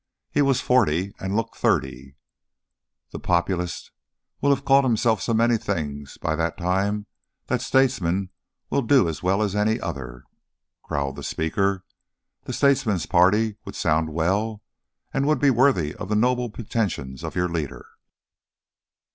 [0.31, 2.15] He was forty and looked thirty.
[3.11, 3.91] "The Populist
[4.41, 7.05] will have called himself so many things by that time
[7.45, 8.31] that 'statesman'
[8.71, 10.23] will do as well as any other,"
[10.81, 11.83] growled the Speaker.
[12.45, 14.63] "'The Statesmen's Party' would sound well,
[15.13, 17.85] and would be worthy of the noble pretensions of your leader."